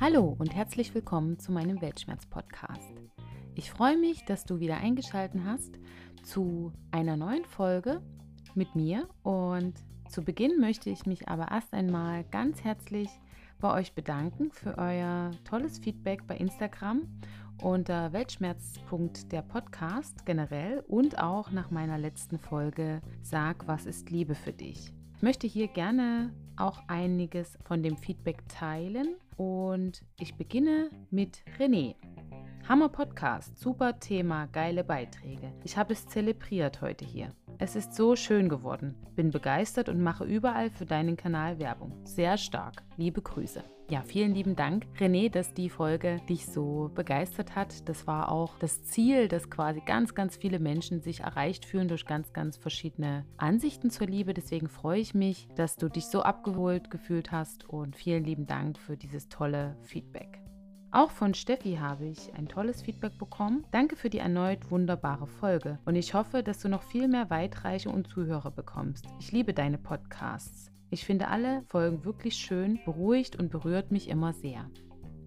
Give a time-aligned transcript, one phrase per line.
[0.00, 2.92] Hallo und herzlich willkommen zu meinem Weltschmerz-Podcast.
[3.54, 5.78] Ich freue mich, dass du wieder eingeschaltet hast
[6.24, 8.00] zu einer neuen Folge
[8.54, 9.74] mit mir und
[10.08, 13.08] zu Beginn möchte ich mich aber erst einmal ganz herzlich
[13.60, 17.02] bei euch bedanken für euer tolles Feedback bei Instagram
[17.62, 24.34] unter Weltschmerz.der der Podcast generell und auch nach meiner letzten Folge Sag, was ist Liebe
[24.34, 24.93] für dich.
[25.16, 31.94] Ich möchte hier gerne auch einiges von dem Feedback teilen und ich beginne mit René.
[32.68, 35.52] Hammer Podcast, super Thema, geile Beiträge.
[35.64, 37.28] Ich habe es zelebriert heute hier.
[37.58, 38.96] Es ist so schön geworden.
[39.14, 41.92] Bin begeistert und mache überall für deinen Kanal Werbung.
[42.04, 42.82] Sehr stark.
[42.96, 43.62] Liebe Grüße.
[43.90, 47.86] Ja, vielen lieben Dank, René, dass die Folge dich so begeistert hat.
[47.88, 52.06] Das war auch das Ziel, dass quasi ganz, ganz viele Menschen sich erreicht fühlen durch
[52.06, 54.32] ganz, ganz verschiedene Ansichten zur Liebe.
[54.32, 58.78] Deswegen freue ich mich, dass du dich so abgeholt gefühlt hast und vielen lieben Dank
[58.78, 60.40] für dieses tolle Feedback.
[60.94, 63.66] Auch von Steffi habe ich ein tolles Feedback bekommen.
[63.72, 67.90] Danke für die erneut wunderbare Folge und ich hoffe, dass du noch viel mehr Weitreiche
[67.90, 69.04] und Zuhörer bekommst.
[69.18, 70.70] Ich liebe deine Podcasts.
[70.90, 74.70] Ich finde alle Folgen wirklich schön, beruhigt und berührt mich immer sehr.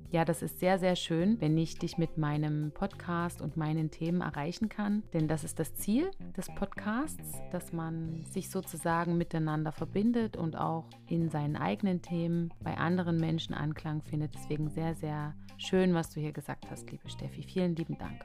[0.10, 4.22] Ja, das ist sehr, sehr schön, wenn ich dich mit meinem Podcast und meinen Themen
[4.22, 5.04] erreichen kann.
[5.14, 10.86] Denn das ist das Ziel des Podcasts, dass man sich sozusagen miteinander verbindet und auch
[11.10, 14.34] in seinen eigenen Themen bei anderen Menschen Anklang findet.
[14.34, 17.44] Deswegen sehr, sehr schön, was du hier gesagt hast, liebe Steffi.
[17.44, 18.24] Vielen lieben Dank.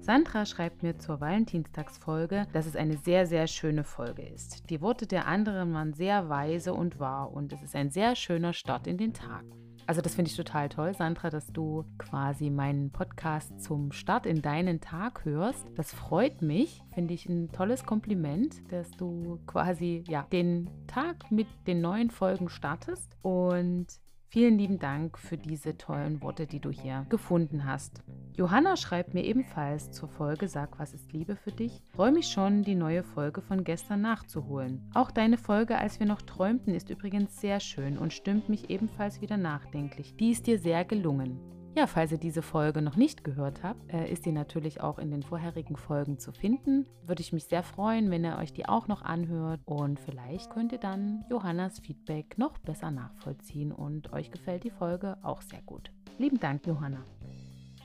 [0.00, 4.68] Sandra schreibt mir zur Valentinstagsfolge, dass es eine sehr, sehr schöne Folge ist.
[4.68, 8.52] Die Worte der anderen waren sehr weise und wahr und es ist ein sehr schöner
[8.52, 9.44] Start in den Tag.
[9.88, 14.42] Also das finde ich total toll, Sandra, dass du quasi meinen Podcast zum Start in
[14.42, 15.64] deinen Tag hörst.
[15.76, 21.46] Das freut mich, finde ich ein tolles Kompliment, dass du quasi ja den Tag mit
[21.68, 23.86] den neuen Folgen startest und
[24.28, 28.02] Vielen lieben Dank für diese tollen Worte, die du hier gefunden hast.
[28.36, 31.80] Johanna schreibt mir ebenfalls zur Folge Sag, was ist Liebe für dich?
[31.94, 34.90] Freue mich schon, die neue Folge von gestern nachzuholen.
[34.94, 39.20] Auch deine Folge, als wir noch träumten, ist übrigens sehr schön und stimmt mich ebenfalls
[39.20, 40.16] wieder nachdenklich.
[40.16, 41.55] Die ist dir sehr gelungen.
[41.76, 45.10] Ja, falls ihr diese Folge noch nicht gehört habt, äh, ist sie natürlich auch in
[45.10, 46.86] den vorherigen Folgen zu finden.
[47.04, 50.72] Würde ich mich sehr freuen, wenn ihr euch die auch noch anhört und vielleicht könnt
[50.72, 55.90] ihr dann Johannas Feedback noch besser nachvollziehen und euch gefällt die Folge auch sehr gut.
[56.16, 57.04] Lieben Dank, Johanna.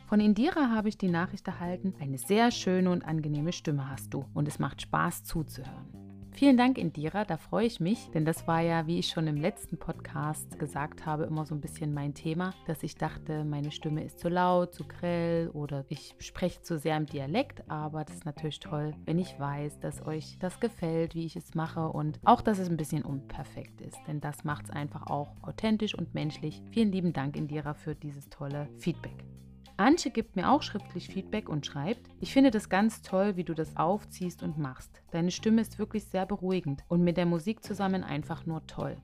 [0.08, 4.24] Von Indira habe ich die Nachricht erhalten, eine sehr schöne und angenehme Stimme hast du
[4.34, 6.01] und es macht Spaß zuzuhören.
[6.34, 9.38] Vielen Dank, Indira, da freue ich mich, denn das war ja, wie ich schon im
[9.38, 14.04] letzten Podcast gesagt habe, immer so ein bisschen mein Thema, dass ich dachte, meine Stimme
[14.04, 18.26] ist zu laut, zu grell oder ich spreche zu sehr im Dialekt, aber das ist
[18.26, 22.42] natürlich toll, wenn ich weiß, dass euch das gefällt, wie ich es mache und auch,
[22.42, 26.64] dass es ein bisschen unperfekt ist, denn das macht es einfach auch authentisch und menschlich.
[26.72, 29.31] Vielen lieben Dank, Indira, für dieses tolle Feedback.
[29.82, 33.54] Antje gibt mir auch schriftlich Feedback und schreibt, ich finde das ganz toll, wie du
[33.54, 35.02] das aufziehst und machst.
[35.12, 38.98] Deine Stimme ist wirklich sehr beruhigend und mit der Musik zusammen einfach nur toll.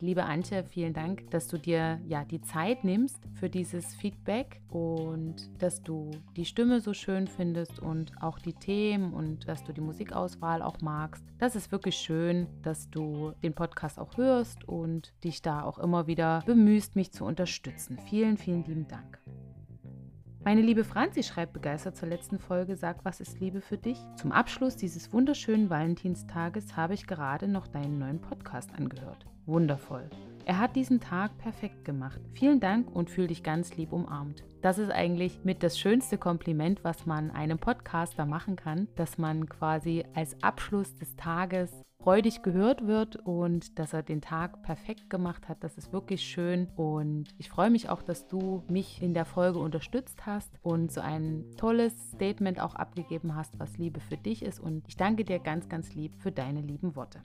[0.00, 5.50] Liebe Antje, vielen Dank, dass du dir ja die Zeit nimmst für dieses Feedback und
[5.58, 9.80] dass du die Stimme so schön findest und auch die Themen und dass du die
[9.80, 11.24] Musikauswahl auch magst.
[11.38, 16.06] Das ist wirklich schön, dass du den Podcast auch hörst und dich da auch immer
[16.06, 17.98] wieder bemühst, mich zu unterstützen.
[18.08, 19.18] Vielen, vielen lieben Dank.
[20.44, 23.98] Meine liebe Franzi schreibt begeistert zur letzten Folge, sag, was ist Liebe für dich?
[24.16, 29.26] Zum Abschluss dieses wunderschönen Valentinstages habe ich gerade noch deinen neuen Podcast angehört.
[29.46, 30.08] Wundervoll.
[30.44, 32.20] Er hat diesen Tag perfekt gemacht.
[32.32, 34.44] Vielen Dank und fühl dich ganz lieb umarmt.
[34.60, 39.48] Das ist eigentlich mit das schönste Kompliment, was man einem Podcaster machen kann, dass man
[39.48, 41.70] quasi als Abschluss des Tages
[42.00, 45.62] freudig gehört wird und dass er den Tag perfekt gemacht hat.
[45.62, 49.58] Das ist wirklich schön und ich freue mich auch, dass du mich in der Folge
[49.58, 54.58] unterstützt hast und so ein tolles Statement auch abgegeben hast, was Liebe für dich ist
[54.58, 57.20] und ich danke dir ganz, ganz lieb für deine lieben Worte.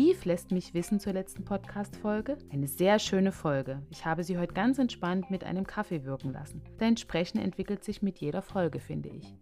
[0.00, 2.38] Yves lässt mich wissen zur letzten Podcast-Folge.
[2.52, 3.82] Eine sehr schöne Folge.
[3.90, 6.62] Ich habe sie heute ganz entspannt mit einem Kaffee wirken lassen.
[6.78, 9.34] Dein Sprechen entwickelt sich mit jeder Folge, finde ich.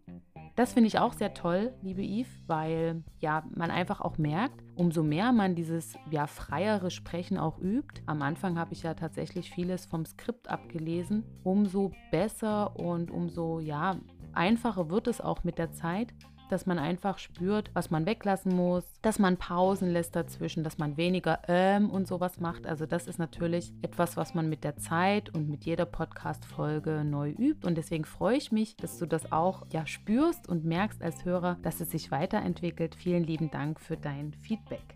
[0.54, 5.02] Das finde ich auch sehr toll, liebe Yves, weil ja, man einfach auch merkt, umso
[5.02, 8.00] mehr man dieses ja freiere Sprechen auch übt.
[8.06, 14.00] Am Anfang habe ich ja tatsächlich vieles vom Skript abgelesen, umso besser und umso ja
[14.32, 16.14] einfacher wird es auch mit der Zeit
[16.48, 20.96] dass man einfach spürt, was man weglassen muss, dass man Pausen lässt dazwischen, dass man
[20.96, 22.66] weniger ähm und sowas macht.
[22.66, 27.30] Also das ist natürlich etwas, was man mit der Zeit und mit jeder Podcast-Folge neu
[27.30, 27.66] übt.
[27.66, 31.58] Und deswegen freue ich mich, dass du das auch ja spürst und merkst als Hörer,
[31.62, 32.94] dass es sich weiterentwickelt.
[32.94, 34.95] Vielen lieben Dank für dein Feedback.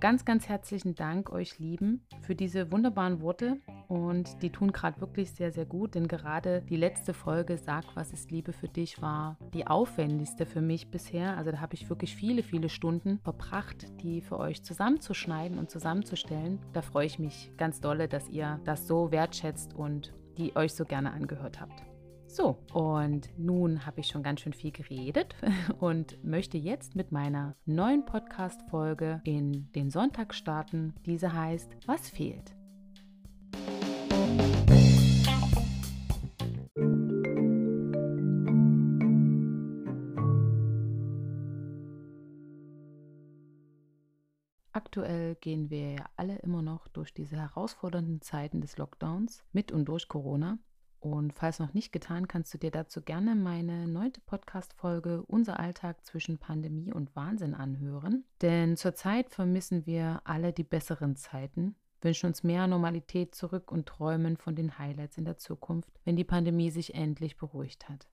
[0.00, 3.58] Ganz, ganz herzlichen Dank euch Lieben für diese wunderbaren Worte
[3.88, 8.12] und die tun gerade wirklich sehr, sehr gut, denn gerade die letzte Folge Sag, was
[8.12, 11.36] ist Liebe für dich war die aufwendigste für mich bisher.
[11.36, 16.60] Also da habe ich wirklich viele, viele Stunden verbracht, die für euch zusammenzuschneiden und zusammenzustellen.
[16.72, 20.84] Da freue ich mich ganz dolle, dass ihr das so wertschätzt und die euch so
[20.84, 21.93] gerne angehört habt.
[22.36, 25.36] So, und nun habe ich schon ganz schön viel geredet
[25.78, 30.94] und möchte jetzt mit meiner neuen Podcast-Folge in den Sonntag starten.
[31.06, 32.56] Diese heißt Was fehlt?
[44.72, 49.84] Aktuell gehen wir ja alle immer noch durch diese herausfordernden Zeiten des Lockdowns mit und
[49.84, 50.58] durch Corona.
[51.04, 56.02] Und falls noch nicht getan, kannst du dir dazu gerne meine neunte Podcast-Folge Unser Alltag
[56.06, 58.24] zwischen Pandemie und Wahnsinn anhören.
[58.40, 64.38] Denn zurzeit vermissen wir alle die besseren Zeiten, wünschen uns mehr Normalität zurück und träumen
[64.38, 68.08] von den Highlights in der Zukunft, wenn die Pandemie sich endlich beruhigt hat.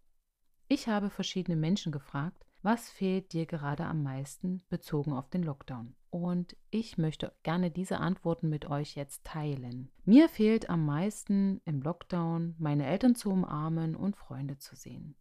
[0.67, 5.95] Ich habe verschiedene Menschen gefragt, was fehlt dir gerade am meisten bezogen auf den Lockdown?
[6.09, 9.89] Und ich möchte gerne diese Antworten mit euch jetzt teilen.
[10.05, 15.15] Mir fehlt am meisten im Lockdown, meine Eltern zu umarmen und Freunde zu sehen.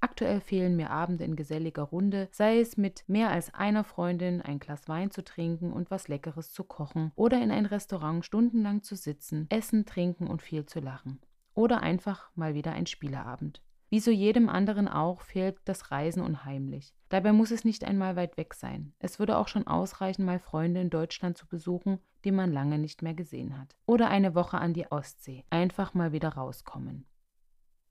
[0.00, 4.58] Aktuell fehlen mir Abende in geselliger Runde, sei es mit mehr als einer Freundin ein
[4.58, 8.96] Glas Wein zu trinken und was Leckeres zu kochen oder in ein Restaurant stundenlang zu
[8.96, 11.20] sitzen, essen, trinken und viel zu lachen.
[11.54, 13.62] Oder einfach mal wieder ein Spieleabend.
[13.92, 16.94] Wie so jedem anderen auch fehlt das Reisen unheimlich.
[17.10, 18.94] Dabei muss es nicht einmal weit weg sein.
[18.98, 23.02] Es würde auch schon ausreichen, mal Freunde in Deutschland zu besuchen, die man lange nicht
[23.02, 23.76] mehr gesehen hat.
[23.84, 25.44] Oder eine Woche an die Ostsee.
[25.50, 27.04] Einfach mal wieder rauskommen.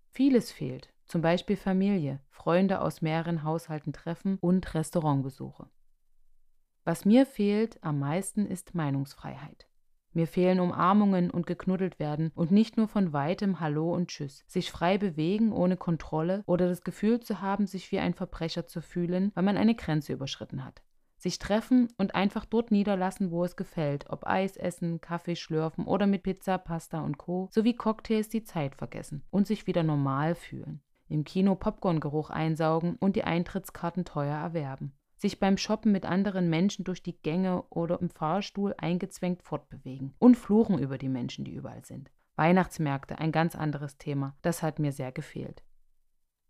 [0.10, 5.70] Vieles fehlt, zum Beispiel Familie, Freunde aus mehreren Haushalten treffen und Restaurantbesuche.
[6.84, 9.68] Was mir fehlt am meisten ist Meinungsfreiheit.
[10.14, 14.44] Mir fehlen Umarmungen und geknuddelt werden und nicht nur von weitem Hallo und Tschüss.
[14.46, 18.82] Sich frei bewegen ohne Kontrolle oder das Gefühl zu haben, sich wie ein Verbrecher zu
[18.82, 20.82] fühlen, weil man eine Grenze überschritten hat.
[21.16, 26.08] Sich treffen und einfach dort niederlassen, wo es gefällt, ob Eis essen, Kaffee schlürfen oder
[26.08, 27.48] mit Pizza, Pasta und Co.
[27.52, 30.82] sowie Cocktails die Zeit vergessen und sich wieder normal fühlen.
[31.08, 36.84] Im Kino Popcorngeruch einsaugen und die Eintrittskarten teuer erwerben sich beim Shoppen mit anderen Menschen
[36.84, 41.86] durch die Gänge oder im Fahrstuhl eingezwängt fortbewegen und fluchen über die Menschen, die überall
[41.86, 42.12] sind.
[42.36, 45.64] Weihnachtsmärkte, ein ganz anderes Thema, das hat mir sehr gefehlt.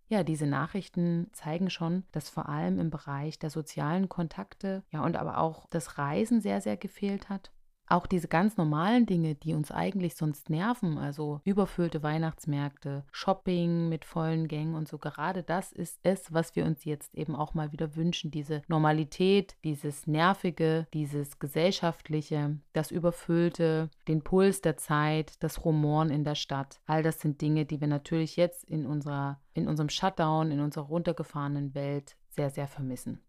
[0.08, 5.18] Ja, diese Nachrichten zeigen schon, dass vor allem im Bereich der sozialen Kontakte, ja und
[5.18, 7.52] aber auch das Reisen sehr, sehr gefehlt hat
[7.92, 14.06] auch diese ganz normalen Dinge, die uns eigentlich sonst nerven, also überfüllte Weihnachtsmärkte, Shopping mit
[14.06, 17.72] vollen Gängen und so, gerade das ist es, was wir uns jetzt eben auch mal
[17.72, 25.64] wieder wünschen, diese Normalität, dieses Nervige, dieses Gesellschaftliche, das Überfüllte, den Puls der Zeit, das
[25.66, 26.80] Rumoren in der Stadt.
[26.86, 30.86] All das sind Dinge, die wir natürlich jetzt in unserer, in unserem Shutdown, in unserer
[30.86, 33.22] runtergefahrenen Welt sehr, sehr vermissen.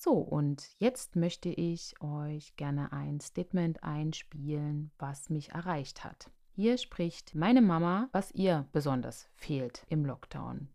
[0.00, 6.30] So, und jetzt möchte ich euch gerne ein Statement einspielen, was mich erreicht hat.
[6.52, 10.68] Hier spricht meine Mama, was ihr besonders fehlt im Lockdown.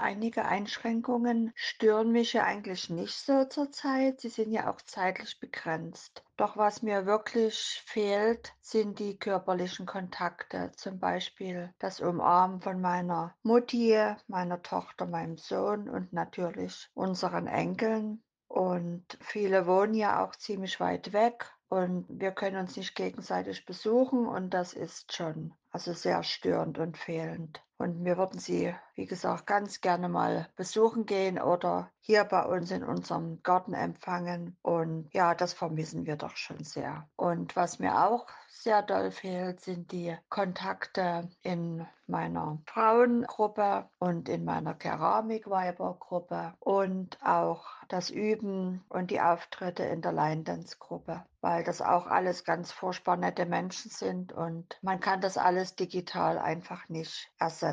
[0.00, 4.20] Einige Einschränkungen stören mich ja eigentlich nicht so zurzeit.
[4.20, 6.24] Sie sind ja auch zeitlich begrenzt.
[6.36, 10.70] Doch was mir wirklich fehlt, sind die körperlichen Kontakte.
[10.76, 18.22] Zum Beispiel das Umarmen von meiner Mutti, meiner Tochter, meinem Sohn und natürlich unseren Enkeln.
[18.46, 24.26] Und viele wohnen ja auch ziemlich weit weg und wir können uns nicht gegenseitig besuchen
[24.26, 27.60] und das ist schon also sehr störend und fehlend.
[27.78, 32.70] Und wir würden sie, wie gesagt, ganz gerne mal besuchen gehen oder hier bei uns
[32.72, 34.56] in unserem Garten empfangen.
[34.62, 37.08] Und ja, das vermissen wir doch schon sehr.
[37.14, 44.44] Und was mir auch sehr doll fehlt, sind die Kontakte in meiner Frauengruppe und in
[44.44, 52.06] meiner Keramikweibergruppe und auch das Üben und die Auftritte in der Line-Dance-Gruppe, weil das auch
[52.06, 57.67] alles ganz furchtbar nette Menschen sind und man kann das alles digital einfach nicht ersetzen.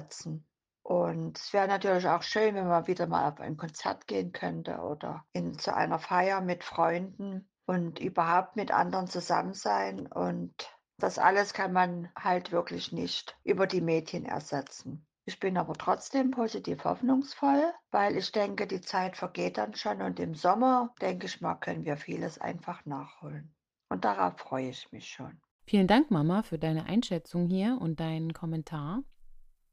[0.84, 4.78] Und es wäre natürlich auch schön, wenn man wieder mal auf ein Konzert gehen könnte
[4.78, 10.06] oder in, zu einer Feier mit Freunden und überhaupt mit anderen zusammen sein.
[10.06, 10.54] Und
[11.00, 15.08] das alles kann man halt wirklich nicht über die Medien ersetzen.
[15.28, 20.20] Ich bin aber trotzdem positiv hoffnungsvoll, weil ich denke, die Zeit vergeht dann schon und
[20.20, 23.56] im Sommer, denke ich mal, können wir vieles einfach nachholen.
[23.90, 25.42] Und darauf freue ich mich schon.
[25.66, 29.02] Vielen Dank, Mama, für deine Einschätzung hier und deinen Kommentar.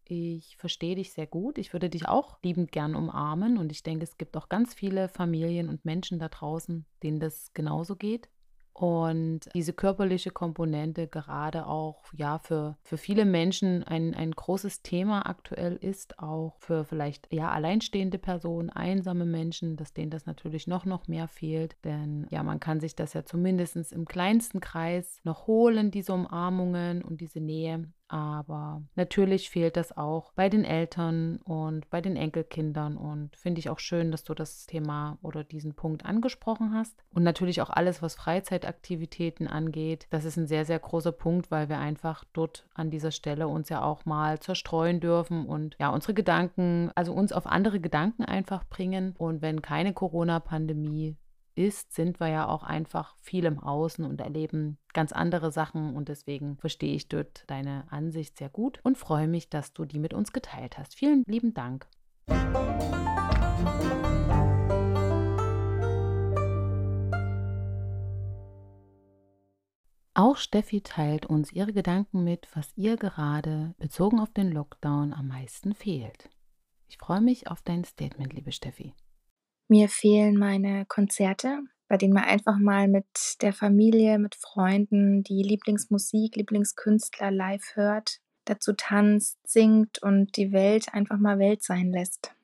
[0.04, 1.58] Ich verstehe dich sehr gut.
[1.58, 5.08] Ich würde dich auch liebend gern umarmen und ich denke, es gibt auch ganz viele
[5.08, 8.28] Familien und Menschen da draußen, denen das genauso geht.
[8.74, 15.26] Und diese körperliche Komponente gerade auch ja für, für viele Menschen ein, ein großes Thema
[15.26, 20.86] aktuell ist, auch für vielleicht ja alleinstehende Personen, einsame Menschen, dass denen das natürlich noch,
[20.86, 21.76] noch mehr fehlt.
[21.84, 27.02] Denn ja, man kann sich das ja zumindest im kleinsten Kreis noch holen, diese Umarmungen
[27.02, 27.92] und diese Nähe.
[28.12, 32.98] Aber natürlich fehlt das auch bei den Eltern und bei den Enkelkindern.
[32.98, 37.02] Und finde ich auch schön, dass du das Thema oder diesen Punkt angesprochen hast.
[37.14, 40.08] Und natürlich auch alles, was Freizeitaktivitäten angeht.
[40.10, 43.70] Das ist ein sehr, sehr großer Punkt, weil wir einfach dort an dieser Stelle uns
[43.70, 48.64] ja auch mal zerstreuen dürfen und ja, unsere Gedanken, also uns auf andere Gedanken einfach
[48.64, 49.14] bringen.
[49.16, 51.16] Und wenn keine Corona-Pandemie
[51.54, 56.08] ist, sind wir ja auch einfach viel im Außen und erleben ganz andere Sachen und
[56.08, 60.14] deswegen verstehe ich dort deine Ansicht sehr gut und freue mich, dass du die mit
[60.14, 60.94] uns geteilt hast.
[60.94, 61.86] Vielen lieben Dank.
[70.14, 75.28] Auch Steffi teilt uns ihre Gedanken mit, was ihr gerade bezogen auf den Lockdown am
[75.28, 76.28] meisten fehlt.
[76.88, 78.92] Ich freue mich auf dein Statement, liebe Steffi.
[79.72, 83.06] Mir fehlen meine Konzerte, bei denen man einfach mal mit
[83.40, 90.92] der Familie, mit Freunden die Lieblingsmusik, Lieblingskünstler live hört, dazu tanzt, singt und die Welt
[90.92, 92.34] einfach mal Welt sein lässt.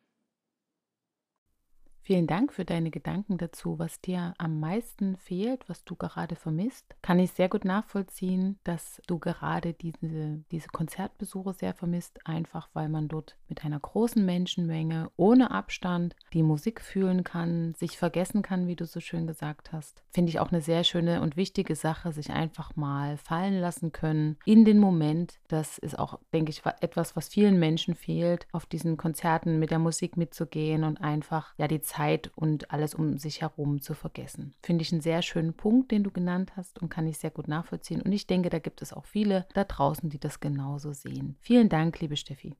[2.08, 6.96] Vielen Dank für deine Gedanken dazu, was dir am meisten fehlt, was du gerade vermisst.
[7.02, 12.88] Kann ich sehr gut nachvollziehen, dass du gerade diese, diese Konzertbesuche sehr vermisst, einfach weil
[12.88, 18.68] man dort mit einer großen Menschenmenge ohne Abstand die Musik fühlen kann, sich vergessen kann,
[18.68, 20.02] wie du so schön gesagt hast.
[20.10, 24.38] Finde ich auch eine sehr schöne und wichtige Sache, sich einfach mal fallen lassen können
[24.46, 25.40] in den Moment.
[25.48, 29.78] Das ist auch, denke ich, etwas, was vielen Menschen fehlt, auf diesen Konzerten mit der
[29.78, 34.54] Musik mitzugehen und einfach ja die Zeit Zeit und alles um sich herum zu vergessen.
[34.62, 37.48] Finde ich einen sehr schönen Punkt, den du genannt hast und kann ich sehr gut
[37.48, 38.00] nachvollziehen.
[38.02, 41.36] Und ich denke, da gibt es auch viele da draußen, die das genauso sehen.
[41.40, 42.54] Vielen Dank, liebe Steffi.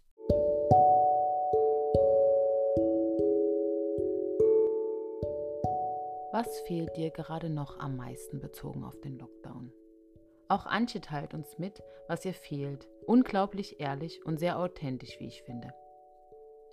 [6.33, 9.73] Was fehlt dir gerade noch am meisten bezogen auf den Lockdown?
[10.49, 12.89] Auch Antje teilt uns mit, was ihr fehlt.
[13.07, 15.73] Unglaublich ehrlich und sehr authentisch, wie ich finde.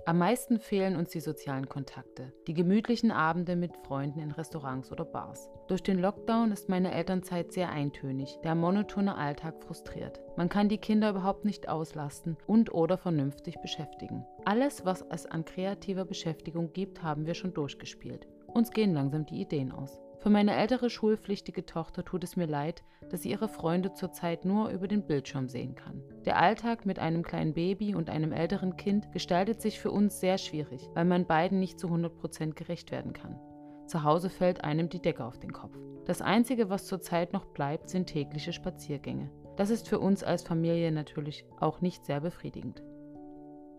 [0.06, 5.06] Am meisten fehlen uns die sozialen Kontakte, die gemütlichen Abende mit Freunden in Restaurants oder
[5.06, 5.50] Bars.
[5.68, 10.22] Durch den Lockdown ist meine Elternzeit sehr eintönig, der monotone Alltag frustriert.
[10.38, 14.26] Man kann die Kinder überhaupt nicht auslasten und oder vernünftig beschäftigen.
[14.46, 18.28] Alles, was es an kreativer Beschäftigung gibt, haben wir schon durchgespielt.
[18.48, 20.00] Uns gehen langsam die Ideen aus.
[20.20, 24.70] Für meine ältere schulpflichtige Tochter tut es mir leid, dass sie ihre Freunde zurzeit nur
[24.70, 26.02] über den Bildschirm sehen kann.
[26.26, 30.40] Der Alltag mit einem kleinen Baby und einem älteren Kind gestaltet sich für uns sehr
[30.40, 33.40] schwierig, weil man beiden nicht zu 100% gerecht werden kann.
[33.86, 35.78] Zu Hause fällt einem die Decke auf den Kopf.
[36.06, 39.30] Das Einzige, was zurzeit noch bleibt, sind tägliche Spaziergänge.
[39.56, 42.82] Das ist für uns als Familie natürlich auch nicht sehr befriedigend.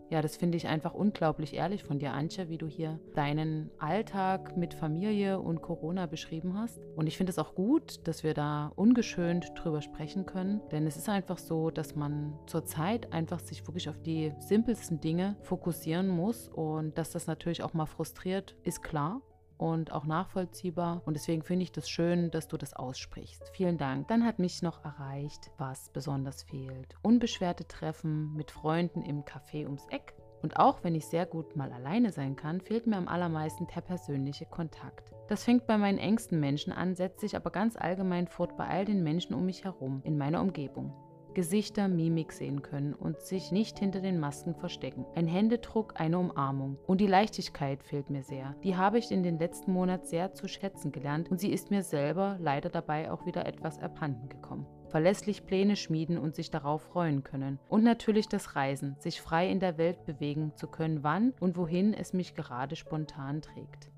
[0.09, 4.55] Ja, das finde ich einfach unglaublich ehrlich von dir, Antje, wie du hier deinen Alltag
[4.55, 6.79] mit Familie und Corona beschrieben hast.
[6.95, 10.95] Und ich finde es auch gut, dass wir da ungeschönt drüber sprechen können, denn es
[10.95, 16.47] ist einfach so, dass man zurzeit einfach sich wirklich auf die simpelsten Dinge fokussieren muss.
[16.47, 19.21] Und dass das natürlich auch mal frustriert, ist klar
[19.57, 21.01] und auch nachvollziehbar.
[21.05, 23.49] Und deswegen finde ich das schön, dass du das aussprichst.
[23.53, 24.07] Vielen Dank.
[24.07, 26.95] Dann hat mich noch erreicht, was besonders fehlt.
[27.01, 30.13] Unbeschwerte Treffen mit Freunden im Café ums Eck.
[30.43, 33.81] Und auch wenn ich sehr gut mal alleine sein kann, fehlt mir am allermeisten der
[33.81, 35.11] persönliche Kontakt.
[35.27, 38.85] Das fängt bei meinen engsten Menschen an, setzt sich aber ganz allgemein fort bei all
[38.85, 40.93] den Menschen um mich herum, in meiner Umgebung.
[41.37, 45.05] Gesichter, Mimik sehen können und sich nicht hinter den Masken verstecken.
[45.13, 46.79] Ein Händedruck, eine Umarmung.
[46.87, 48.55] Und die Leichtigkeit fehlt mir sehr.
[48.63, 51.83] Die habe ich in den letzten Monaten sehr zu schätzen gelernt und sie ist mir
[51.83, 57.21] selber leider dabei auch wieder etwas abhanden gekommen verlässlich Pläne schmieden und sich darauf freuen
[57.21, 57.59] können.
[57.67, 61.93] Und natürlich das Reisen, sich frei in der Welt bewegen zu können, wann und wohin
[61.93, 63.89] es mich gerade spontan trägt.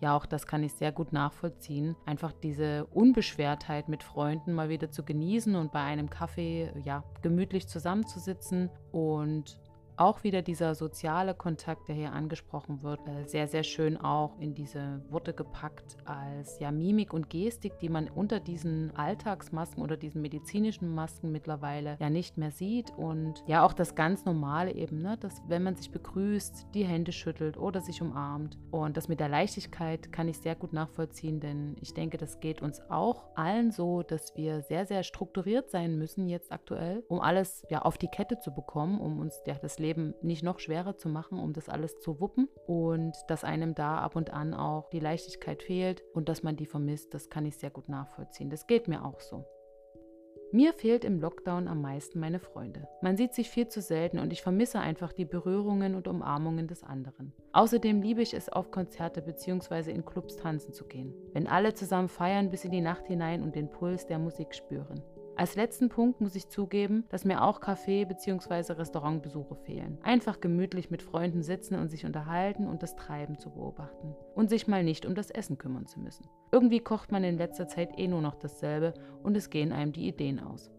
[0.00, 1.96] Ja, auch das kann ich sehr gut nachvollziehen.
[2.06, 7.66] Einfach diese Unbeschwertheit mit Freunden mal wieder zu genießen und bei einem Kaffee ja gemütlich
[7.66, 9.58] zusammenzusitzen und
[9.98, 14.54] auch wieder dieser soziale Kontakt, der hier angesprochen wird, äh, sehr, sehr schön auch in
[14.54, 20.22] diese Worte gepackt als ja Mimik und Gestik, die man unter diesen Alltagsmasken oder diesen
[20.22, 22.90] medizinischen Masken mittlerweile ja nicht mehr sieht.
[22.96, 25.16] Und ja, auch das ganz Normale eben, ne?
[25.18, 28.58] dass wenn man sich begrüßt, die Hände schüttelt oder sich umarmt.
[28.70, 32.62] Und das mit der Leichtigkeit kann ich sehr gut nachvollziehen, denn ich denke, das geht
[32.62, 37.64] uns auch allen so, dass wir sehr, sehr strukturiert sein müssen jetzt aktuell, um alles
[37.70, 41.08] ja auf die Kette zu bekommen, um uns ja, das Leben nicht noch schwerer zu
[41.08, 45.00] machen, um das alles zu wuppen und dass einem da ab und an auch die
[45.00, 48.50] Leichtigkeit fehlt und dass man die vermisst, das kann ich sehr gut nachvollziehen.
[48.50, 49.44] Das geht mir auch so.
[50.50, 52.88] Mir fehlt im Lockdown am meisten meine Freunde.
[53.02, 56.82] Man sieht sich viel zu selten und ich vermisse einfach die Berührungen und Umarmungen des
[56.82, 57.34] anderen.
[57.52, 59.90] Außerdem liebe ich es, auf Konzerte bzw.
[59.90, 61.12] in Clubs tanzen zu gehen.
[61.34, 65.02] Wenn alle zusammen feiern bis in die Nacht hinein und den Puls der Musik spüren.
[65.38, 68.72] Als letzten Punkt muss ich zugeben, dass mir auch Café- bzw.
[68.72, 69.96] Restaurantbesuche fehlen.
[70.02, 74.16] Einfach gemütlich mit Freunden sitzen und sich unterhalten und das Treiben zu beobachten.
[74.34, 76.26] Und sich mal nicht um das Essen kümmern zu müssen.
[76.50, 80.08] Irgendwie kocht man in letzter Zeit eh nur noch dasselbe und es gehen einem die
[80.08, 80.72] Ideen aus.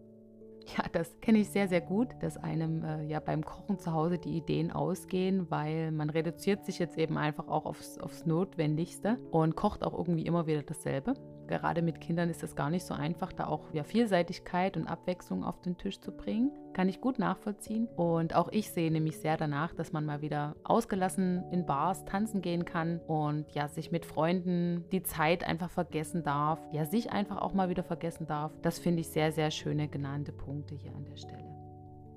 [0.76, 4.18] Ja, das kenne ich sehr, sehr gut, dass einem äh, ja beim Kochen zu Hause
[4.18, 9.56] die Ideen ausgehen, weil man reduziert sich jetzt eben einfach auch aufs, aufs Notwendigste und
[9.56, 11.14] kocht auch irgendwie immer wieder dasselbe
[11.50, 15.44] gerade mit Kindern ist es gar nicht so einfach, da auch ja, Vielseitigkeit und Abwechslung
[15.44, 16.50] auf den Tisch zu bringen.
[16.72, 17.88] Kann ich gut nachvollziehen.
[17.96, 22.40] Und auch ich sehe nämlich sehr danach, dass man mal wieder ausgelassen in Bars tanzen
[22.42, 26.60] gehen kann und ja, sich mit Freunden die Zeit einfach vergessen darf.
[26.72, 28.52] Ja, sich einfach auch mal wieder vergessen darf.
[28.62, 31.49] Das finde ich sehr, sehr schöne genannte Punkte hier an der Stelle.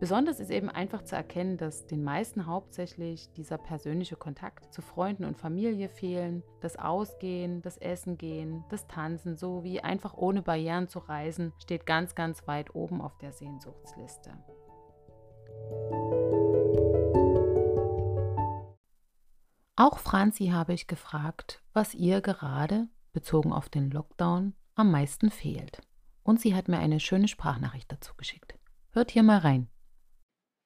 [0.04, 5.24] Besonders ist eben einfach zu erkennen, dass den meisten hauptsächlich dieser persönliche Kontakt zu Freunden
[5.24, 11.00] und Familie fehlen, das Ausgehen, das Essen gehen, das Tanzen sowie einfach ohne Barrieren zu
[11.00, 14.32] reisen, steht ganz, ganz weit oben auf der Sehnsuchtsliste.
[19.78, 25.80] Auch Franzi habe ich gefragt, was ihr gerade, bezogen auf den Lockdown, am meisten fehlt.
[26.24, 28.56] Und sie hat mir eine schöne Sprachnachricht dazu geschickt.
[28.92, 29.70] Hört hier mal rein.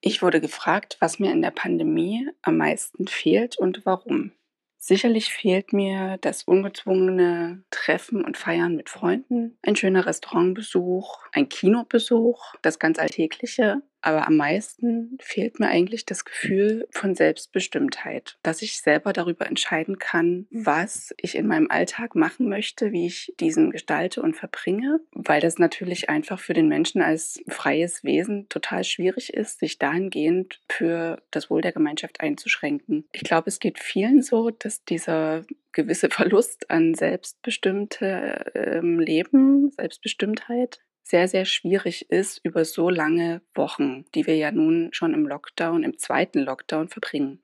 [0.02, 4.32] Ich wurde gefragt, was mir in der Pandemie am meisten fehlt und warum.
[4.78, 12.54] Sicherlich fehlt mir das ungezwungene Treffen und Feiern mit Freunden, ein schöner Restaurantbesuch, ein Kinobesuch,
[12.62, 18.78] das ganz Alltägliche, aber am meisten fehlt mir eigentlich das Gefühl von Selbstbestimmtheit, dass ich
[18.78, 24.22] selber darüber entscheiden kann, was ich in meinem Alltag machen möchte, wie ich diesen gestalte
[24.22, 29.60] und verbringe, weil das natürlich einfach für den Menschen als freies Wesen total schwierig ist,
[29.60, 33.10] sich dahingehend für das Wohl der Gemeinschaft einzuschränken.
[33.12, 40.80] Ich glaube, es geht vielen so, dass dieser gewisse Verlust an selbstbestimmte ähm, Leben, Selbstbestimmtheit
[41.08, 45.84] sehr, sehr schwierig ist über so lange Wochen, die wir ja nun schon im Lockdown,
[45.84, 47.40] im zweiten Lockdown verbringen.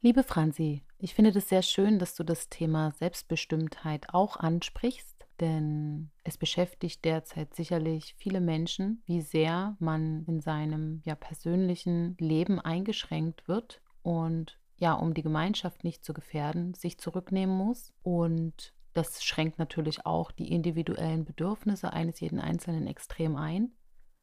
[0.00, 6.10] Liebe Franzi, ich finde es sehr schön, dass du das Thema Selbstbestimmtheit auch ansprichst, denn
[6.24, 13.48] es beschäftigt derzeit sicherlich viele Menschen, wie sehr man in seinem ja, persönlichen Leben eingeschränkt
[13.48, 19.58] wird und ja, um die Gemeinschaft nicht zu gefährden, sich zurücknehmen muss und das schränkt
[19.58, 23.72] natürlich auch die individuellen Bedürfnisse eines jeden Einzelnen extrem ein.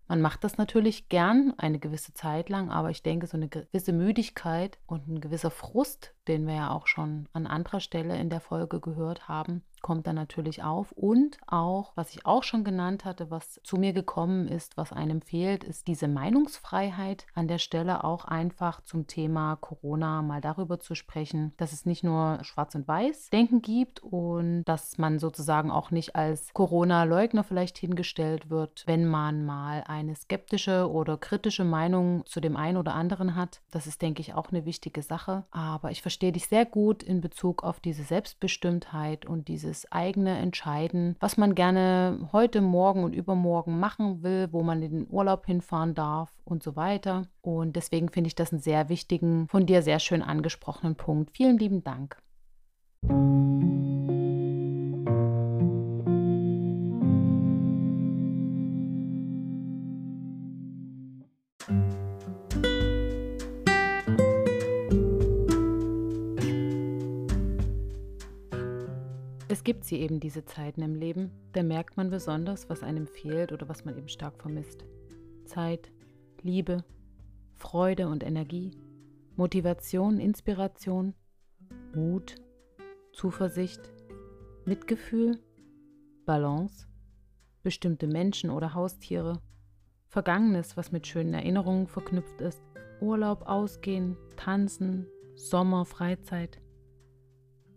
[0.07, 3.93] Man macht das natürlich gern eine gewisse Zeit lang, aber ich denke, so eine gewisse
[3.93, 8.41] Müdigkeit und ein gewisser Frust, den wir ja auch schon an anderer Stelle in der
[8.41, 10.91] Folge gehört haben, kommt dann natürlich auf.
[10.93, 15.21] Und auch, was ich auch schon genannt hatte, was zu mir gekommen ist, was einem
[15.21, 17.27] fehlt, ist diese Meinungsfreiheit.
[17.35, 22.03] An der Stelle auch einfach zum Thema Corona mal darüber zu sprechen, dass es nicht
[22.03, 27.77] nur schwarz und weiß Denken gibt und dass man sozusagen auch nicht als Corona-Leugner vielleicht
[27.77, 33.35] hingestellt wird, wenn man mal eine skeptische oder kritische Meinung zu dem einen oder anderen
[33.35, 33.61] hat.
[33.69, 35.43] Das ist, denke ich, auch eine wichtige Sache.
[35.51, 41.15] Aber ich verstehe dich sehr gut in Bezug auf diese Selbstbestimmtheit und dieses eigene Entscheiden,
[41.19, 45.93] was man gerne heute, morgen und übermorgen machen will, wo man in den Urlaub hinfahren
[45.93, 47.27] darf und so weiter.
[47.41, 51.31] Und deswegen finde ich das einen sehr wichtigen, von dir sehr schön angesprochenen Punkt.
[51.31, 52.17] Vielen lieben Dank.
[69.65, 73.67] Gibt sie eben diese Zeiten im Leben, da merkt man besonders, was einem fehlt oder
[73.67, 74.85] was man eben stark vermisst.
[75.45, 75.91] Zeit,
[76.43, 76.83] Liebe,
[77.55, 78.71] Freude und Energie,
[79.35, 81.15] Motivation, Inspiration,
[81.95, 82.35] Mut,
[83.11, 83.91] Zuversicht,
[84.65, 85.39] Mitgefühl,
[86.25, 86.87] Balance,
[87.63, 89.41] bestimmte Menschen oder Haustiere,
[90.07, 92.61] Vergangenes, was mit schönen Erinnerungen verknüpft ist,
[93.01, 96.61] Urlaub, Ausgehen, Tanzen, Sommer, Freizeit.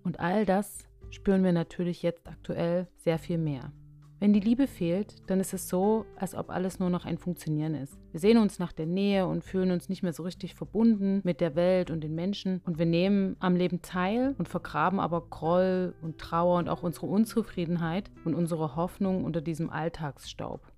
[0.05, 3.73] Und all das spüren wir natürlich jetzt aktuell sehr viel mehr.
[4.21, 7.77] Wenn die Liebe fehlt, dann ist es so, als ob alles nur noch ein Funktionieren
[7.77, 7.97] ist.
[8.11, 11.41] Wir sehen uns nach der Nähe und fühlen uns nicht mehr so richtig verbunden mit
[11.41, 15.95] der Welt und den Menschen und wir nehmen am Leben teil und vergraben aber Groll
[16.03, 20.73] und Trauer und auch unsere Unzufriedenheit und unsere Hoffnung unter diesem Alltagsstaub.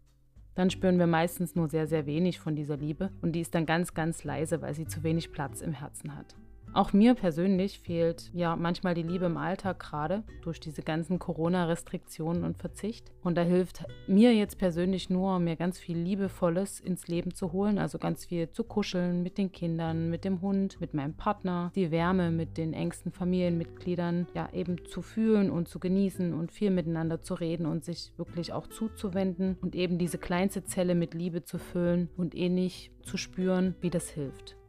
[0.54, 3.64] Dann spüren wir meistens nur sehr, sehr wenig von dieser Liebe und die ist dann
[3.64, 6.36] ganz, ganz leise, weil sie zu wenig Platz im Herzen hat.
[6.72, 12.44] Auch mir persönlich fehlt ja manchmal die Liebe im Alltag gerade durch diese ganzen Corona-Restriktionen
[12.44, 13.11] und Verzicht.
[13.24, 17.78] Und da hilft mir jetzt persönlich nur, mir ganz viel Liebevolles ins Leben zu holen.
[17.78, 21.90] Also ganz viel zu kuscheln mit den Kindern, mit dem Hund, mit meinem Partner, die
[21.90, 27.20] Wärme mit den engsten Familienmitgliedern, ja eben zu fühlen und zu genießen und viel miteinander
[27.20, 31.59] zu reden und sich wirklich auch zuzuwenden und eben diese kleinste Zelle mit Liebe zu
[31.59, 34.60] füllen und ähnlich zu spüren, wie das hilft.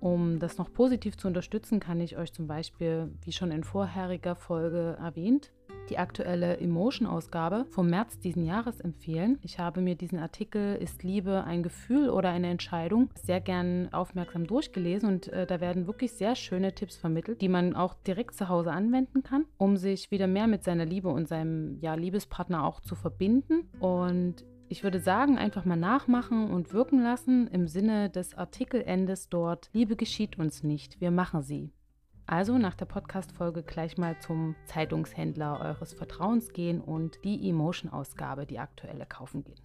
[0.00, 4.36] Um das noch positiv zu unterstützen, kann ich euch zum Beispiel, wie schon in vorheriger
[4.36, 5.50] Folge erwähnt,
[5.90, 9.38] die aktuelle Emotion-Ausgabe vom März diesen Jahres empfehlen.
[9.42, 14.46] Ich habe mir diesen Artikel Ist Liebe ein Gefühl oder eine Entscheidung sehr gern aufmerksam
[14.46, 18.48] durchgelesen und äh, da werden wirklich sehr schöne Tipps vermittelt, die man auch direkt zu
[18.48, 22.80] Hause anwenden kann, um sich wieder mehr mit seiner Liebe und seinem ja, Liebespartner auch
[22.80, 23.68] zu verbinden.
[23.80, 29.70] Und ich würde sagen, einfach mal nachmachen und wirken lassen im Sinne des Artikelendes dort.
[29.72, 31.72] Liebe geschieht uns nicht, wir machen sie.
[32.26, 38.58] Also nach der Podcast-Folge gleich mal zum Zeitungshändler eures Vertrauens gehen und die Emotion-Ausgabe, die
[38.58, 39.60] aktuelle, kaufen gehen.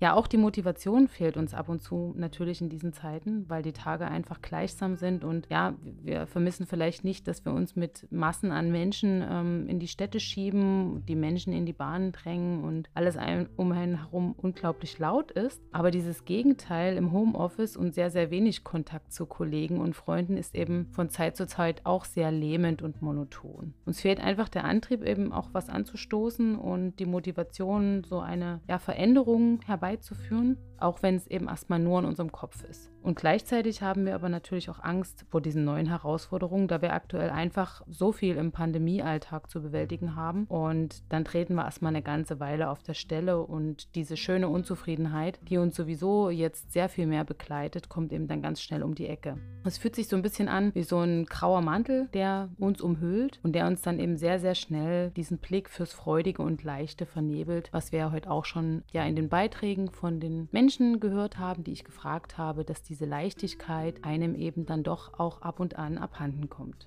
[0.00, 3.72] Ja, auch die Motivation fehlt uns ab und zu natürlich in diesen Zeiten, weil die
[3.72, 8.52] Tage einfach gleichsam sind und ja, wir vermissen vielleicht nicht, dass wir uns mit Massen
[8.52, 13.16] an Menschen ähm, in die Städte schieben, die Menschen in die Bahnen drängen und alles
[13.16, 15.60] ein, um einen herum unglaublich laut ist.
[15.72, 20.54] Aber dieses Gegenteil im Homeoffice und sehr, sehr wenig Kontakt zu Kollegen und Freunden ist
[20.54, 23.74] eben von Zeit zu Zeit auch sehr lähmend und monoton.
[23.84, 28.78] Uns fehlt einfach der Antrieb, eben auch was anzustoßen und die Motivation, so eine ja,
[28.78, 32.90] Veränderung herbeizuführen herbeizuführen, auch wenn es eben erstmal nur in unserem Kopf ist.
[33.02, 37.30] Und gleichzeitig haben wir aber natürlich auch Angst vor diesen neuen Herausforderungen, da wir aktuell
[37.30, 40.44] einfach so viel im Pandemiealltag zu bewältigen haben.
[40.44, 45.38] Und dann treten wir erstmal eine ganze Weile auf der Stelle und diese schöne Unzufriedenheit,
[45.48, 49.06] die uns sowieso jetzt sehr viel mehr begleitet, kommt eben dann ganz schnell um die
[49.06, 49.38] Ecke.
[49.64, 53.40] Es fühlt sich so ein bisschen an wie so ein grauer Mantel, der uns umhüllt
[53.42, 57.68] und der uns dann eben sehr, sehr schnell diesen Blick fürs Freudige und Leichte vernebelt,
[57.72, 60.67] was wir ja heute auch schon ja in den Beiträgen von den Menschen
[61.00, 65.60] gehört haben, die ich gefragt habe, dass diese Leichtigkeit einem eben dann doch auch ab
[65.60, 66.86] und an abhanden kommt.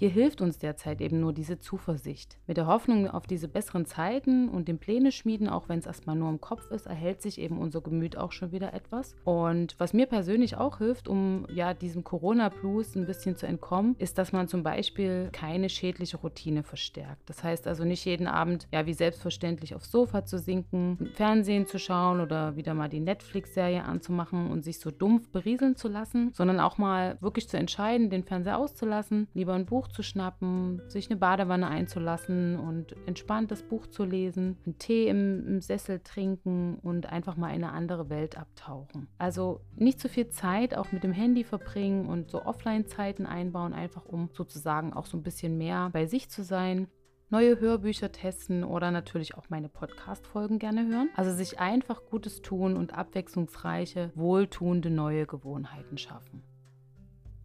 [0.00, 2.38] Hier hilft uns derzeit eben nur diese Zuversicht.
[2.46, 6.16] Mit der Hoffnung auf diese besseren Zeiten und dem Pläne schmieden, auch wenn es erstmal
[6.16, 9.14] nur im Kopf ist, erhält sich eben unser Gemüt auch schon wieder etwas.
[9.24, 14.16] Und was mir persönlich auch hilft, um ja diesem Corona-Blues ein bisschen zu entkommen, ist,
[14.16, 17.28] dass man zum Beispiel keine schädliche Routine verstärkt.
[17.28, 21.78] Das heißt also nicht jeden Abend ja wie selbstverständlich aufs Sofa zu sinken, Fernsehen zu
[21.78, 26.58] schauen oder wieder mal die Netflix-Serie anzumachen und sich so dumpf berieseln zu lassen, sondern
[26.58, 31.18] auch mal wirklich zu entscheiden, den Fernseher auszulassen, lieber ein Buch zu schnappen, sich eine
[31.18, 37.06] Badewanne einzulassen und entspannt das Buch zu lesen, einen Tee im, im Sessel trinken und
[37.06, 39.08] einfach mal in eine andere Welt abtauchen.
[39.18, 44.04] Also nicht zu viel Zeit auch mit dem Handy verbringen und so Offline-Zeiten einbauen, einfach
[44.04, 46.88] um sozusagen auch so ein bisschen mehr bei sich zu sein
[47.30, 51.10] neue Hörbücher testen oder natürlich auch meine Podcast-Folgen gerne hören.
[51.14, 56.42] Also sich einfach Gutes tun und abwechslungsreiche, wohltuende neue Gewohnheiten schaffen.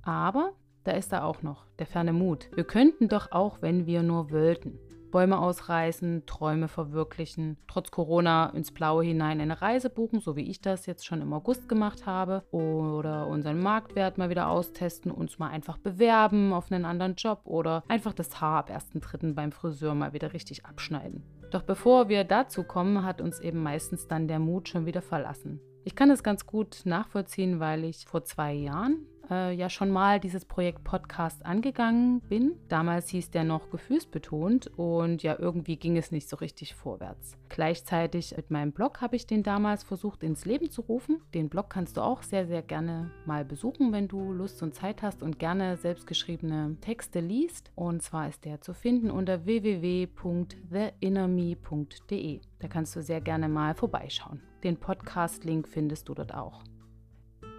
[0.02, 0.54] Aber
[0.86, 2.50] da ist er auch noch, der ferne Mut.
[2.56, 4.80] Wir könnten doch auch, wenn wir nur wollten.
[5.12, 10.60] Bäume ausreißen, Träume verwirklichen, trotz Corona ins Blaue hinein eine Reise buchen, so wie ich
[10.60, 15.50] das jetzt schon im August gemacht habe, oder unseren Marktwert mal wieder austesten, uns mal
[15.50, 19.34] einfach bewerben auf einen anderen Job oder einfach das Haar ab 1.3.
[19.34, 21.24] beim Friseur mal wieder richtig abschneiden.
[21.50, 25.62] Doch bevor wir dazu kommen, hat uns eben meistens dann der Mut schon wieder verlassen.
[25.86, 30.20] Ich kann es ganz gut nachvollziehen, weil ich vor zwei Jahren äh, ja schon mal
[30.20, 32.56] dieses Projekt Podcast angegangen bin.
[32.70, 37.38] Damals hieß der noch gefühlsbetont und ja, irgendwie ging es nicht so richtig vorwärts.
[37.50, 41.22] Gleichzeitig mit meinem Blog habe ich den damals versucht ins Leben zu rufen.
[41.34, 45.02] Den Blog kannst du auch sehr, sehr gerne mal besuchen, wenn du Lust und Zeit
[45.02, 47.72] hast und gerne selbstgeschriebene Texte liest.
[47.76, 52.42] Und zwar ist der zu finden unter www.theinnerme.de.
[52.60, 54.42] Da kannst du sehr gerne mal vorbeischauen.
[54.64, 56.64] Den Podcast-Link findest du dort auch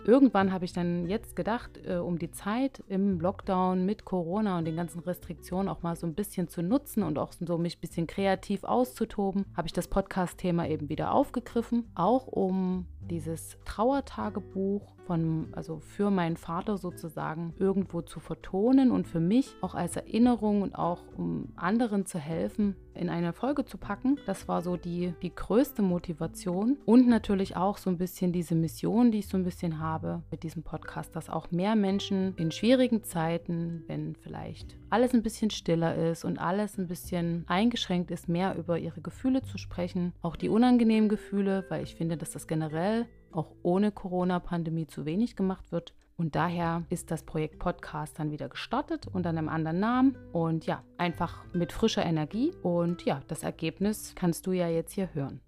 [0.06, 4.64] irgendwann habe ich dann jetzt gedacht, äh, um die Zeit im Lockdown mit Corona und
[4.64, 7.80] den ganzen Restriktionen auch mal so ein bisschen zu nutzen und auch so mich ein
[7.80, 15.48] bisschen kreativ auszutoben, habe ich das Podcast-Thema eben wieder aufgegriffen, auch um dieses Trauertagebuch von,
[15.52, 20.74] also für meinen Vater sozusagen irgendwo zu vertonen und für mich auch als Erinnerung und
[20.74, 24.18] auch um anderen zu helfen, in eine Folge zu packen.
[24.26, 29.10] Das war so die, die größte Motivation und natürlich auch so ein bisschen diese Mission,
[29.10, 33.04] die ich so ein bisschen habe mit diesem Podcast, dass auch mehr Menschen in schwierigen
[33.04, 38.56] Zeiten, wenn vielleicht alles ein bisschen stiller ist und alles ein bisschen eingeschränkt ist, mehr
[38.56, 43.06] über ihre Gefühle zu sprechen, auch die unangenehmen Gefühle, weil ich finde, dass das generell
[43.36, 45.94] auch ohne Corona-Pandemie zu wenig gemacht wird.
[46.16, 50.82] Und daher ist das Projekt Podcast dann wieder gestartet unter einem anderen Namen und ja,
[50.96, 52.52] einfach mit frischer Energie.
[52.62, 55.40] Und ja, das Ergebnis kannst du ja jetzt hier hören.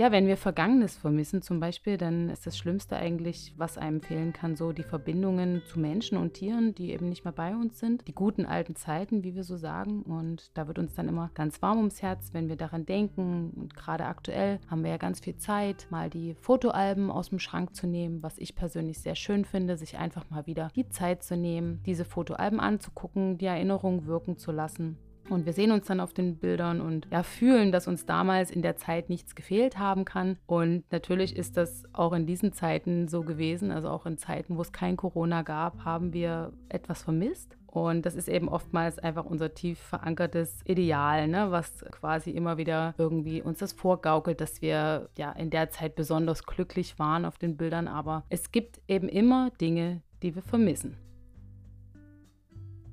[0.00, 4.32] Ja, wenn wir Vergangenes vermissen zum Beispiel, dann ist das Schlimmste eigentlich, was einem fehlen
[4.32, 8.06] kann, so die Verbindungen zu Menschen und Tieren, die eben nicht mehr bei uns sind.
[8.06, 10.02] Die guten alten Zeiten, wie wir so sagen.
[10.02, 13.50] Und da wird uns dann immer ganz warm ums Herz, wenn wir daran denken.
[13.56, 17.74] Und gerade aktuell haben wir ja ganz viel Zeit, mal die Fotoalben aus dem Schrank
[17.74, 21.36] zu nehmen, was ich persönlich sehr schön finde, sich einfach mal wieder die Zeit zu
[21.36, 24.96] nehmen, diese Fotoalben anzugucken, die Erinnerung wirken zu lassen
[25.30, 28.62] und wir sehen uns dann auf den Bildern und ja, fühlen, dass uns damals in
[28.62, 30.38] der Zeit nichts gefehlt haben kann.
[30.46, 33.70] Und natürlich ist das auch in diesen Zeiten so gewesen.
[33.70, 37.56] Also auch in Zeiten, wo es kein Corona gab, haben wir etwas vermisst.
[37.66, 42.94] Und das ist eben oftmals einfach unser tief verankertes Ideal, ne, was quasi immer wieder
[42.96, 47.58] irgendwie uns das vorgaukelt, dass wir ja in der Zeit besonders glücklich waren auf den
[47.58, 47.86] Bildern.
[47.86, 50.96] Aber es gibt eben immer Dinge, die wir vermissen.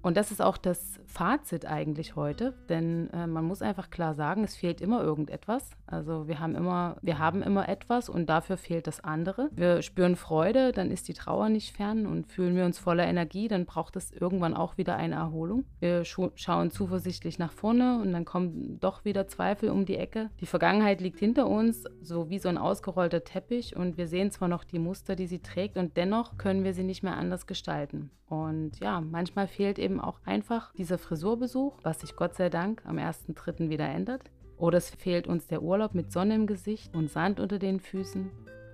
[0.02, 4.44] Und das ist auch das Fazit eigentlich heute, denn äh, man muss einfach klar sagen,
[4.44, 5.72] es fehlt immer irgendetwas.
[5.88, 9.50] Also wir haben immer, wir haben immer etwas und dafür fehlt das andere.
[9.56, 13.48] Wir spüren Freude, dann ist die Trauer nicht fern und fühlen wir uns voller Energie,
[13.48, 15.64] dann braucht es irgendwann auch wieder eine Erholung.
[15.80, 20.32] Wir scha schauen zuversichtlich nach vorne und dann kommen doch wieder Zweifel um die Ecke.
[20.42, 24.50] Die Vergangenheit liegt hinter uns, so wie so ein ausgerollter Teppich und wir sehen zwar
[24.50, 28.12] noch die Muster, die sie trägt und dennoch können wir sie nicht mehr anders gestalten.
[28.28, 32.98] Und ja, manchmal fehlt eben auch einfach dieser Frisurbesuch, was sich Gott sei Dank am
[32.98, 33.70] 1.3.
[33.70, 34.32] wieder ändert.
[34.58, 38.32] Oder es fehlt uns der Urlaub mit Sonne im Gesicht und Sand unter den Füßen.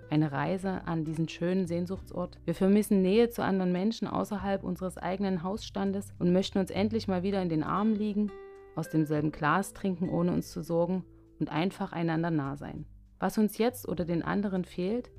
[0.10, 2.38] Eine Reise an diesen schönen Sehnsuchtsort.
[2.46, 7.24] Wir vermissen Nähe zu anderen Menschen außerhalb unseres eigenen Hausstandes und möchten uns endlich mal
[7.24, 8.32] wieder in den Armen liegen,
[8.76, 11.04] aus demselben Glas trinken, ohne uns zu sorgen
[11.40, 12.86] und einfach einander nah sein.
[13.20, 15.12] Was uns jetzt oder den anderen fehlt,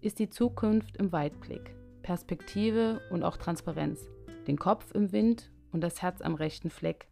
[0.00, 1.74] ist die Zukunft im Weitblick.
[2.02, 4.08] Perspektive und auch Transparenz.
[4.46, 7.08] Den Kopf im Wind und das Herz am rechten Fleck.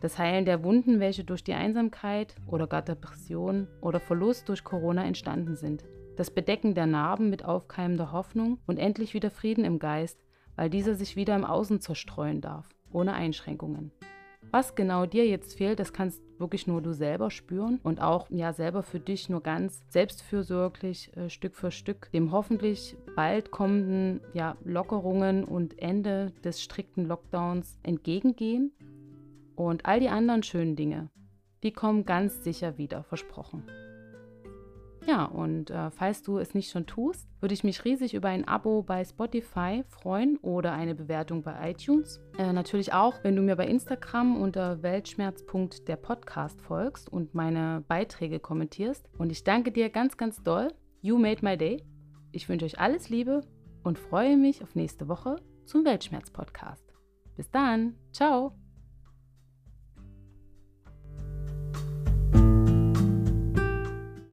[0.00, 5.04] Das Heilen der Wunden, welche durch die Einsamkeit oder gar Depression oder Verlust durch Corona
[5.04, 5.84] entstanden sind.
[6.16, 10.18] Das Bedecken der Narben mit aufkeimender Hoffnung und endlich wieder Frieden im Geist,
[10.56, 13.92] weil dieser sich wieder im Außen zerstreuen darf, ohne Einschränkungen.
[14.50, 18.52] Was genau dir jetzt fehlt, das kannst wirklich nur du selber spüren und auch ja
[18.52, 24.56] selber für dich nur ganz selbstfürsorglich äh, Stück für Stück dem hoffentlich bald kommenden ja,
[24.64, 28.72] Lockerungen und Ende des strikten Lockdowns entgegengehen.
[29.54, 31.10] Und all die anderen schönen Dinge,
[31.62, 33.64] die kommen ganz sicher wieder, versprochen.
[35.06, 38.46] Ja, und äh, falls du es nicht schon tust, würde ich mich riesig über ein
[38.46, 42.20] Abo bei Spotify freuen oder eine Bewertung bei iTunes.
[42.38, 48.40] Äh, natürlich auch, wenn du mir bei Instagram unter weltschmerz.der Podcast folgst und meine Beiträge
[48.40, 49.08] kommentierst.
[49.18, 50.68] Und ich danke dir ganz, ganz doll.
[51.00, 51.82] You made my day.
[52.32, 53.40] Ich wünsche euch alles Liebe
[53.82, 56.84] und freue mich auf nächste Woche zum Weltschmerz-Podcast.
[57.36, 57.94] Bis dann.
[58.12, 58.54] Ciao.